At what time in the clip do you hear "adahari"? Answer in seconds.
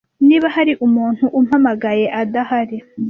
2.21-2.77